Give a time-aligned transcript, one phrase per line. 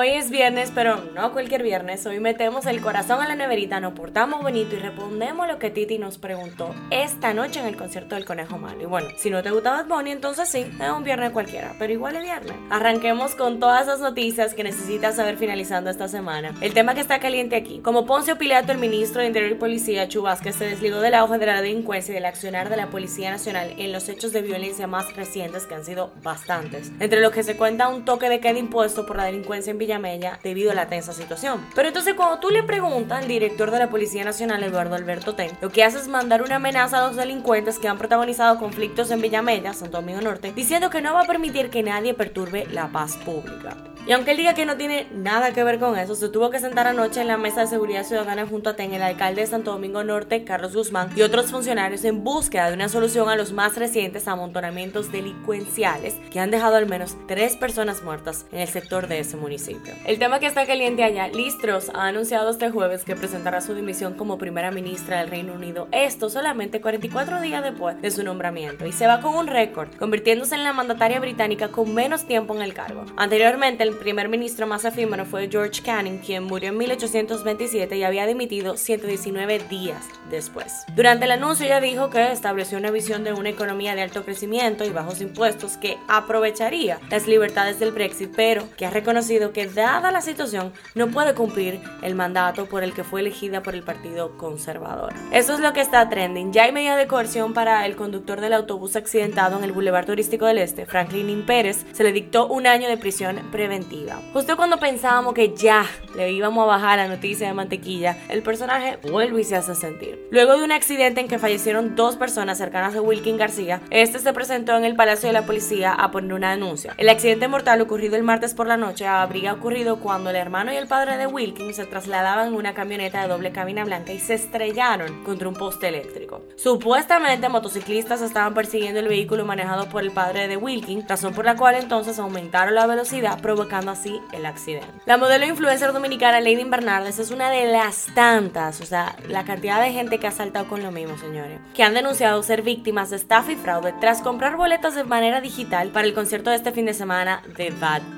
[0.00, 2.06] Hoy es viernes, pero no cualquier viernes.
[2.06, 5.98] Hoy metemos el corazón a la neverita, nos portamos bonito y respondemos lo que Titi
[5.98, 8.80] nos preguntó esta noche en el concierto del Conejo Malo.
[8.80, 11.92] Y bueno, si no te gustaba Bad Bunny, entonces sí, es un viernes cualquiera, pero
[11.92, 12.54] igual es viernes.
[12.70, 16.54] Arranquemos con todas esas noticias que necesitas saber finalizando esta semana.
[16.60, 17.80] El tema que está caliente aquí.
[17.80, 21.38] Como Poncio Pilato, el ministro de Interior y Policía, Chubasque, se desligó de la hoja
[21.38, 24.86] de la delincuencia y del accionar de la Policía Nacional en los hechos de violencia
[24.86, 26.92] más recientes, que han sido bastantes.
[27.00, 30.38] Entre los que se cuenta un toque de queda impuesto por la delincuencia en Villamella
[30.42, 31.66] debido a la tensa situación.
[31.74, 35.50] Pero entonces cuando tú le preguntas al director de la Policía Nacional, Eduardo Alberto Ten,
[35.62, 39.22] lo que hace es mandar una amenaza a los delincuentes que han protagonizado conflictos en
[39.22, 43.16] Villamella, Santo Domingo Norte, diciendo que no va a permitir que nadie perturbe la paz
[43.16, 43.76] pública.
[44.08, 46.60] Y aunque él diga que no tiene nada que ver con eso, se tuvo que
[46.60, 49.72] sentar anoche en la mesa de seguridad ciudadana junto a TEN, el alcalde de Santo
[49.72, 53.76] Domingo Norte, Carlos Guzmán, y otros funcionarios en búsqueda de una solución a los más
[53.76, 59.18] recientes amontonamientos delincuenciales que han dejado al menos tres personas muertas en el sector de
[59.18, 59.92] ese municipio.
[60.06, 64.14] El tema que está caliente allá, Listros ha anunciado este jueves que presentará su dimisión
[64.14, 68.92] como primera ministra del Reino Unido, esto solamente 44 días después de su nombramiento, y
[68.92, 72.72] se va con un récord, convirtiéndose en la mandataria británica con menos tiempo en el
[72.72, 73.04] cargo.
[73.18, 78.26] Anteriormente, el primer ministro más efímero fue George Canning, quien murió en 1827 y había
[78.26, 80.84] dimitido 119 días después.
[80.94, 84.84] Durante el anuncio ella dijo que estableció una visión de una economía de alto crecimiento
[84.84, 90.10] y bajos impuestos que aprovecharía las libertades del Brexit, pero que ha reconocido que dada
[90.10, 94.36] la situación no puede cumplir el mandato por el que fue elegida por el Partido
[94.36, 95.12] Conservador.
[95.32, 96.52] Eso es lo que está trending.
[96.52, 100.46] Ya hay medida de coerción para el conductor del autobús accidentado en el Boulevard Turístico
[100.46, 101.84] del Este, Franklin Pérez.
[101.92, 103.87] Se le dictó un año de prisión preventiva
[104.32, 108.98] Justo cuando pensábamos que ya le íbamos a bajar la noticia de mantequilla, el personaje
[109.10, 110.26] vuelve y se hace sentir.
[110.30, 114.32] Luego de un accidente en que fallecieron dos personas cercanas a Wilkin García, este se
[114.32, 116.94] presentó en el Palacio de la Policía a poner una denuncia.
[116.98, 120.76] El accidente mortal ocurrido el martes por la noche habría ocurrido cuando el hermano y
[120.76, 124.34] el padre de Wilkin se trasladaban en una camioneta de doble cabina blanca y se
[124.34, 126.42] estrellaron contra un poste eléctrico.
[126.56, 131.56] Supuestamente motociclistas estaban persiguiendo el vehículo manejado por el padre de Wilkin, razón por la
[131.56, 134.88] cual entonces aumentaron la velocidad provocando así el accidente.
[135.06, 139.80] La modelo influencer dominicana Lady Bernardes es una de las tantas, o sea, la cantidad
[139.80, 143.16] de gente que ha saltado con lo mismo, señores, que han denunciado ser víctimas de
[143.16, 146.86] estafa y fraude tras comprar boletas de manera digital para el concierto de este fin
[146.86, 148.17] de semana de Bad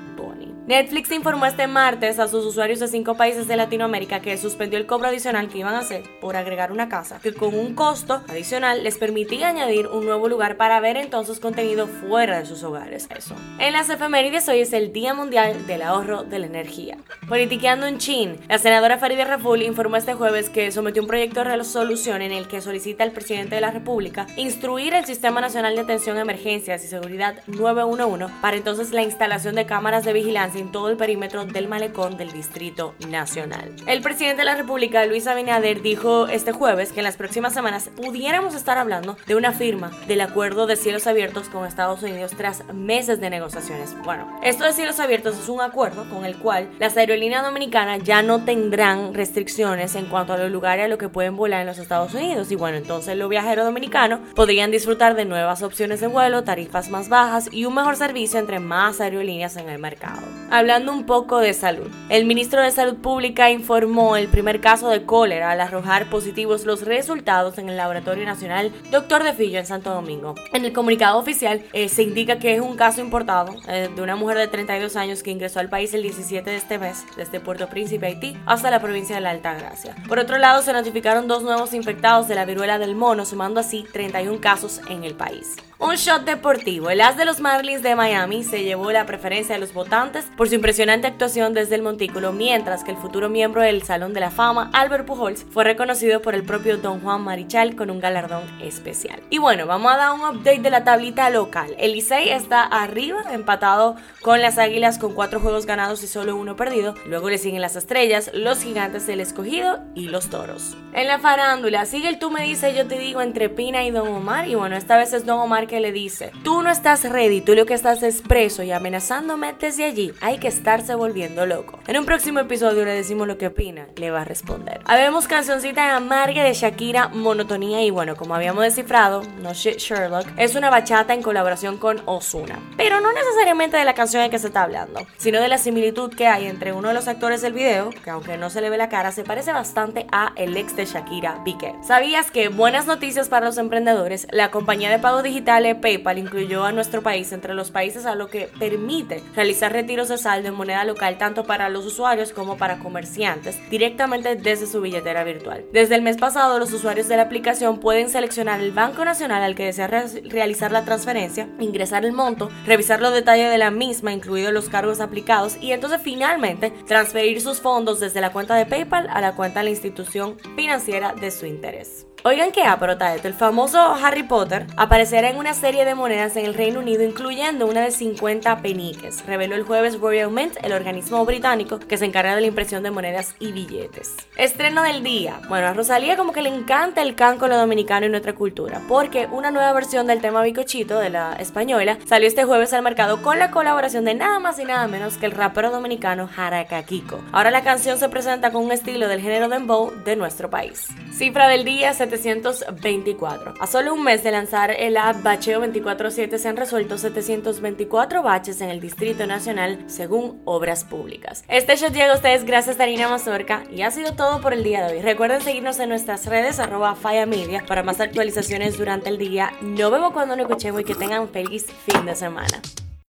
[0.71, 4.85] Netflix informó este martes a sus usuarios de cinco países de Latinoamérica que suspendió el
[4.85, 8.81] cobro adicional que iban a hacer por agregar una casa, que con un costo adicional
[8.81, 13.09] les permitía añadir un nuevo lugar para ver entonces contenido fuera de sus hogares.
[13.13, 13.35] Eso.
[13.59, 16.95] En las efemérides hoy es el Día Mundial del Ahorro de la Energía.
[17.27, 21.57] Politiqueando en Chin, la senadora Farideh Raful informó este jueves que sometió un proyecto de
[21.57, 25.81] resolución en el que solicita al presidente de la República instruir el Sistema Nacional de
[25.81, 30.71] Atención a Emergencias y Seguridad 911 para entonces la instalación de cámaras de vigilancia en
[30.71, 33.75] todo el perímetro del malecón del Distrito Nacional.
[33.87, 37.89] El presidente de la República, Luis Abinader, dijo este jueves que en las próximas semanas
[37.95, 42.63] pudiéramos estar hablando de una firma del acuerdo de cielos abiertos con Estados Unidos tras
[42.73, 43.95] meses de negociaciones.
[44.03, 48.21] Bueno, esto de cielos abiertos es un acuerdo con el cual las aerolíneas dominicanas ya
[48.21, 51.77] no tendrán restricciones en cuanto a los lugares a los que pueden volar en los
[51.77, 56.43] Estados Unidos y bueno, entonces los viajeros dominicanos podrían disfrutar de nuevas opciones de vuelo,
[56.43, 60.21] tarifas más bajas y un mejor servicio entre más aerolíneas en el mercado.
[60.53, 65.05] Hablando un poco de salud, el ministro de Salud Pública informó el primer caso de
[65.05, 69.93] cólera al arrojar positivos los resultados en el Laboratorio Nacional Doctor de Fillo en Santo
[69.93, 70.35] Domingo.
[70.51, 74.17] En el comunicado oficial eh, se indica que es un caso importado eh, de una
[74.17, 77.69] mujer de 32 años que ingresó al país el 17 de este mes desde Puerto
[77.69, 79.95] Príncipe, Haití, hasta la provincia de la Alta Gracia.
[80.05, 83.85] Por otro lado, se notificaron dos nuevos infectados de la viruela del mono, sumando así
[83.93, 85.55] 31 casos en el país.
[85.83, 86.91] Un shot deportivo.
[86.91, 90.47] El as de los Marlins de Miami se llevó la preferencia de los votantes por
[90.47, 94.29] su impresionante actuación desde el montículo, mientras que el futuro miembro del Salón de la
[94.29, 99.23] Fama, Albert Pujols, fue reconocido por el propio Don Juan Marichal con un galardón especial.
[99.31, 101.75] Y bueno, vamos a dar un update de la tablita local.
[101.79, 106.55] El Licey está arriba, empatado con las Águilas con cuatro juegos ganados y solo uno
[106.55, 106.93] perdido.
[107.07, 110.77] Luego le siguen las Estrellas, los Gigantes, el Escogido y los Toros.
[110.93, 114.07] En la farándula sigue el tú me dices, yo te digo entre Pina y Don
[114.09, 114.47] Omar.
[114.47, 117.55] Y bueno, esta vez es Don Omar que le dice, tú no estás ready, tú
[117.55, 121.79] lo que estás es preso y amenazándome desde allí, hay que estarse volviendo loco.
[121.87, 124.81] En un próximo episodio le decimos lo que opina, le va a responder.
[124.83, 130.55] Habemos cancioncita amarga de Shakira, Monotonía y bueno, como habíamos descifrado, No Shit Sherlock, es
[130.55, 132.59] una bachata en colaboración con Osuna.
[132.75, 136.13] Pero no necesariamente de la canción en que se está hablando, sino de la similitud
[136.13, 138.77] que hay entre uno de los actores del video, que aunque no se le ve
[138.77, 141.75] la cara, se parece bastante a el ex de Shakira, Piqué.
[141.81, 144.27] ¿Sabías que buenas noticias para los emprendedores?
[144.31, 148.15] La compañía de pago digital sociales, PayPal incluyó a nuestro país entre los países a
[148.15, 152.57] lo que permite realizar retiros de saldo en moneda local tanto para los usuarios como
[152.57, 155.65] para comerciantes directamente desde su billetera virtual.
[155.71, 159.55] Desde el mes pasado, los usuarios de la aplicación pueden seleccionar el Banco Nacional al
[159.55, 164.53] que desea realizar la transferencia, ingresar el monto, revisar los detalles de la misma, incluidos
[164.53, 169.21] los cargos aplicados, y entonces finalmente transferir sus fondos desde la cuenta de PayPal a
[169.21, 172.07] la cuenta de la institución financiera de su interés.
[172.23, 176.45] Oigan que aprota esto, el famoso Harry Potter aparecerá en una serie de monedas en
[176.45, 181.25] el Reino Unido, incluyendo una de 50 peniques, reveló el jueves Royal Mint, el organismo
[181.25, 184.17] británico que se encarga de la impresión de monedas y billetes.
[184.37, 185.41] Estreno del día.
[185.49, 189.27] Bueno, a Rosalía como que le encanta el canco lo dominicano y nuestra cultura, porque
[189.31, 193.39] una nueva versión del tema bicochito de la española salió este jueves al mercado con
[193.39, 197.19] la colaboración de nada más y nada menos que el rapero dominicano Jaraka Kiko.
[197.31, 200.89] Ahora la canción se presenta con un estilo del género dembow de nuestro país.
[201.21, 203.53] Cifra del día 724.
[203.59, 208.59] A solo un mes de lanzar el app Bacheo 24-7 se han resuelto 724 baches
[208.59, 211.43] en el Distrito Nacional según Obras Públicas.
[211.47, 214.63] Este show llega a ustedes gracias a Tarina Mazorca y ha sido todo por el
[214.63, 215.01] día de hoy.
[215.03, 216.97] Recuerden seguirnos en nuestras redes arroba
[217.27, 219.53] Media para más actualizaciones durante el día.
[219.61, 222.59] Nos vemos cuando nos escuchemos y que tengan un feliz fin de semana.